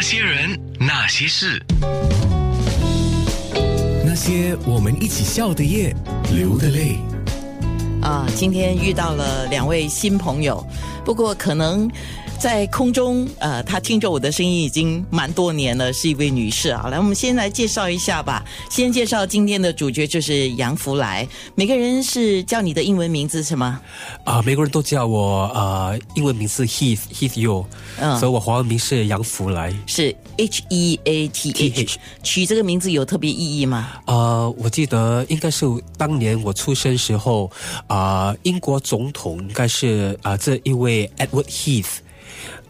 [0.00, 1.62] 那些人，那些事，
[4.02, 5.94] 那些我们一起笑的夜，
[6.32, 6.96] 流的泪。
[8.00, 10.66] 啊，今天遇到了两位新朋友，
[11.04, 11.86] 不过可能
[12.40, 16.88] 在空中，呃，她听着我的声音已经蛮多年了，是一位女士啊。
[16.90, 18.42] 来，我们先来介绍一下吧。
[18.70, 23.78] 先介绍今天的主角就是杨福来，每个人是叫你的英文名字什么？
[24.24, 27.66] 啊，每个人都叫我呃、英文名字 Heath Heath You，、
[28.00, 29.74] 嗯所以我华文名是杨福来。
[29.86, 33.90] 是 H E A T H，TH 取这个名字有特别意义吗？
[34.06, 35.66] 呃，我记得应该是
[35.98, 37.50] 当年我出生时候，
[37.86, 41.98] 啊、英国总统应该是啊、这一位 Edward Heath。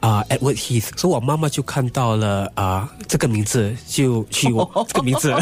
[0.00, 5.34] 啊、e d w a r d Heath，所以我妈妈就看到了啊、这个名字，就去我 这个名字，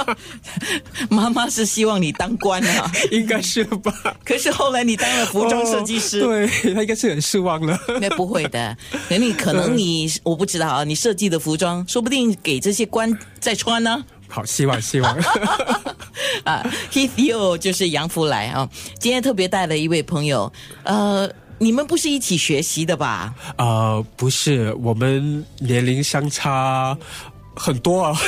[1.08, 3.92] 妈妈是希望你当官啊， 应该是吧？
[4.24, 6.20] 可是后来你当了服装设计师。
[6.22, 7.78] 哦对他应该是很失望了。
[8.00, 8.76] 那不会的，
[9.08, 14.04] 可你可能你我不知道啊，你设计的服装说不定给这些官在穿呢。
[14.28, 15.14] 好，希望希望。
[16.44, 16.62] 啊
[16.92, 18.68] ，Heath Yo 就是杨福来啊，
[18.98, 23.34] 今天特别带了一位朋友，呃，你们不是一起学习的吧？
[23.56, 26.96] 呃，不是，我们年龄相差
[27.54, 28.18] 很多啊。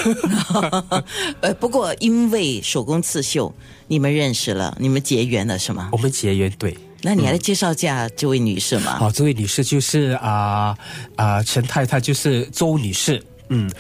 [1.41, 3.55] 呃，不过因为手工刺绣，
[3.87, 5.99] 你们认识了，你们结缘了是吗我？
[5.99, 6.77] 们结缘对。
[7.01, 8.99] 那你来介绍一下这位女士嘛？
[8.99, 10.77] 好，这位女士就是啊
[11.15, 13.23] 啊、陈太太，就是周女士。
[13.51, 13.71] 嗯，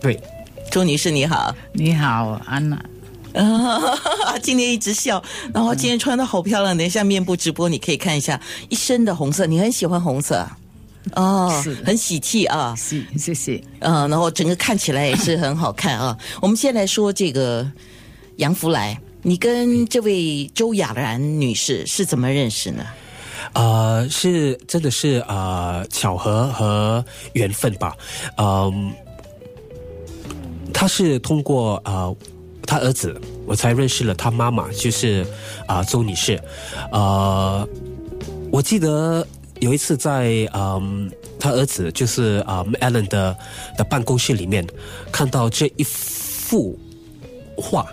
[0.00, 0.18] 对，
[0.70, 2.82] 周女士你好，你好，安娜。
[4.42, 5.22] 今天一直笑，
[5.54, 10.58] 然后今天穿的好漂亮，等一下面部直播你可以看一下，一身的红色，你很喜欢红色啊
[11.14, 12.74] 哦是，很喜气啊。
[12.76, 13.62] 是，谢谢。
[13.78, 16.16] 嗯，然后整个看起来也是很好看啊。
[16.42, 17.66] 我们先来说这个
[18.36, 22.84] 杨福来，你跟这位周雅然女士是怎么认识呢？
[23.54, 27.94] 呃，是真的是呃巧合和缘分吧。
[28.36, 28.92] 嗯、
[30.74, 32.14] 她是通过呃
[32.68, 35.26] 他儿子，我才认识了他妈妈，就是
[35.66, 36.38] 啊、周女士。
[36.92, 37.66] 呃，
[38.52, 39.26] 我记得
[39.60, 43.34] 有一次在嗯、他儿子就是啊、Alan 的
[43.78, 44.66] 的办公室里面
[45.10, 46.78] 看到这一幅
[47.56, 47.86] 画。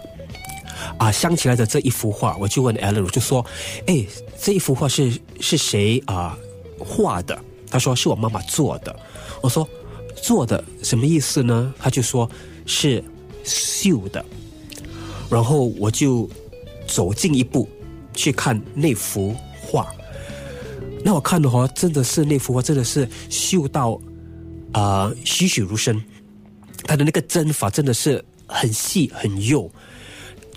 [0.97, 3.46] 啊，想起来的这一幅画，我就问 Alan，我就说，
[3.88, 4.06] 哎，
[4.38, 6.38] 这一幅画是是谁啊
[6.78, 7.40] 画的？
[7.72, 8.94] 他说是我妈妈做的。
[9.41, 9.66] 我说
[10.22, 11.74] 做的什么意思呢？
[11.80, 12.30] 他就说
[12.66, 13.02] 是
[13.46, 14.24] 绣的。
[15.30, 16.30] 然后我就
[16.88, 17.68] 走近一步
[18.13, 19.88] 去看那幅画。
[21.03, 24.00] 那我看的话，真的是那幅画真的是秀到
[24.72, 26.02] 啊、栩栩如生，
[26.84, 29.69] 它的那个针法真的是很细很幼。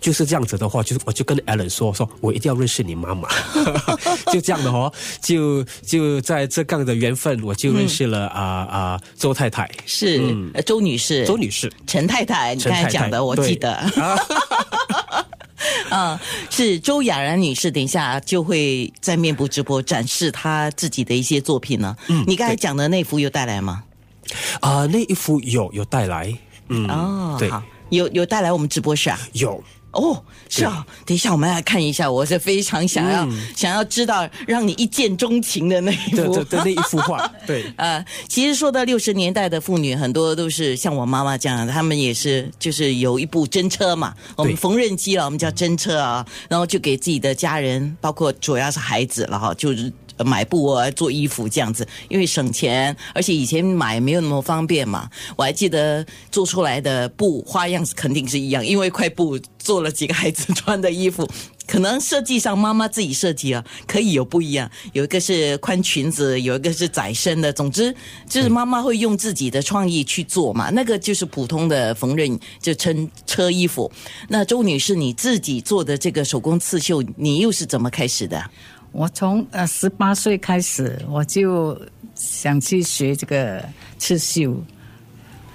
[0.00, 3.28] 就是这样子的话，就是我就跟 Alan 说说，我一定要认识你妈妈，
[4.32, 13.72] 就这样的哦，就就在这样的缘分，我就认识了啊啊、周太太，是、呃周女士，周女士，陈太太，你刚才讲的我记得。
[15.90, 16.20] 啊，
[16.50, 21.96] 是周雅然女士，等一下就会在面部直播展示她自己的一些作品呢。
[22.08, 23.82] 嗯，你刚才讲的那幅有带来吗？
[24.60, 26.32] 啊、那一幅有有带来，
[26.68, 29.18] 嗯，哦，对，好，有有带来我们直播室啊。
[29.32, 29.62] 有。
[29.92, 33.48] 哦，是啊，等一下我们来看一下，我是非常想要、嗯。
[33.56, 36.44] 想要知道让你一见钟情的那一幅。
[36.44, 49.92] 的那一幅画， 对，呃，其实说到六十年代的妇女，很多都是像我妈妈这样，她们也是就是有一部真车嘛，我们缝纫机了，我们叫真车啊，然后就给自己的家人，包括主要是孩子了哈，就是。
[50.24, 55.08] 买布啊，做衣服这样子，因为省钱，而且以前买没有那么方便嘛。
[55.36, 61.28] 我还记得做出来的布花样肯定是一样，因为块布做了几个孩子穿的衣服，
[61.66, 64.70] 可能设计上妈妈自己设计啊，可以有不一样。
[64.92, 67.52] 有一个是宽裙子，有一个是窄身的。
[67.52, 67.94] 总之，
[68.28, 70.70] 就是妈妈会用自己的创意去做嘛。
[70.70, 73.90] 那个就是普通的缝纫，就称车衣服。
[74.28, 78.42] 那周女士，你自己做的这个手工刺绣，你又是怎么开始的？
[78.92, 81.80] 我从呃十八岁开始，我就
[82.14, 83.62] 想去学这个
[83.98, 84.62] 刺绣，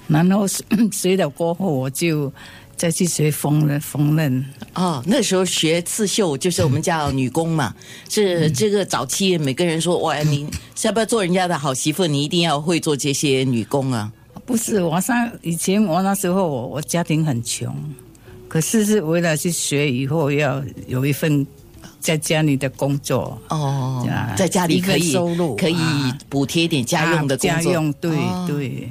[0.08, 0.46] 然后
[0.92, 2.32] 学了过后，我就
[2.76, 4.42] 再去学缝纫缝纫。
[4.74, 7.74] 哦，那时候学刺绣就是我们叫女工嘛，
[8.08, 12.06] 是这个早期每个人说哇，你是要不要做人家的好媳妇？
[12.06, 14.10] 你一定要会做这些女工啊。
[14.46, 17.74] 不是，我上以前我那时候我我家庭很穷，
[18.48, 21.46] 可是是为了去学以后要有一份
[22.00, 23.38] 在家里的工作。
[23.48, 28.88] 哦啊，在家里可以收入可以啊补贴一点家用的工作，啊家用对、哦对，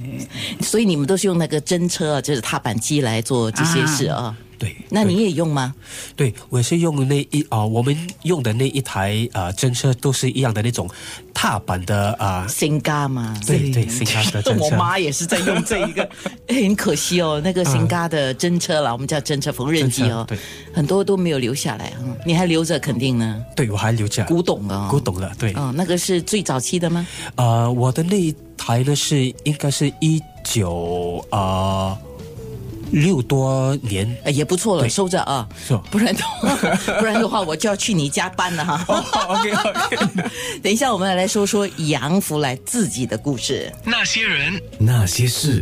[0.62, 4.36] 所以你们都是用那个真车啊，就是踏板机来做这些事啊。
[4.64, 5.76] 对，那你也用吗？
[6.16, 10.90] 对我是用那一啊、我们用的那一台啊侦车都是一样的那种
[11.34, 13.38] 踏板的啊、新嘎嘛？
[13.46, 14.76] 对对，新嘎的侦我车。
[14.80, 16.10] 妈也是在用这一个，
[16.48, 20.38] 很可惜哦，那个新嘎的侦车啦，我们叫侦车缝纫机哦对
[20.74, 25.52] 很多都没有留下来啊，嗯你还留着肯定呢，对我还留着古董啊，古董了，对。
[25.56, 27.06] 哦，那个是最早期的吗？
[27.36, 31.98] 呃，我的那一台呢是应该是一九啊
[32.94, 36.56] 六多年，哎也不错了，对收着啊是吧，不然的话，
[37.00, 38.86] 不然的话我就要去你家搬了哈。
[39.28, 40.30] OK OK。
[40.62, 43.72] 等一下，我们来说说杨福来自己的故事。
[43.84, 45.62] 那些人，那些事。